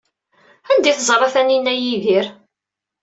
[0.71, 2.25] Anda ay teẓra Taninna Yidir?